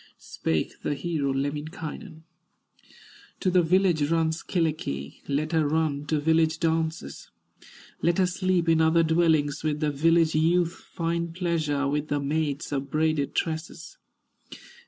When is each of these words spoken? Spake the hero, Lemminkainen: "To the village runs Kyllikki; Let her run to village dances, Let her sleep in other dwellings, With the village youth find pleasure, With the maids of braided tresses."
Spake 0.17 0.81
the 0.81 0.95
hero, 0.95 1.31
Lemminkainen: 1.31 2.23
"To 3.39 3.51
the 3.51 3.61
village 3.61 4.09
runs 4.09 4.41
Kyllikki; 4.41 5.21
Let 5.27 5.51
her 5.51 5.67
run 5.67 6.07
to 6.07 6.19
village 6.19 6.57
dances, 6.59 7.29
Let 8.01 8.17
her 8.17 8.25
sleep 8.25 8.67
in 8.67 8.81
other 8.81 9.03
dwellings, 9.03 9.63
With 9.63 9.79
the 9.79 9.91
village 9.91 10.33
youth 10.33 10.73
find 10.73 11.35
pleasure, 11.35 11.87
With 11.87 12.07
the 12.07 12.19
maids 12.19 12.71
of 12.71 12.89
braided 12.89 13.35
tresses." 13.35 13.99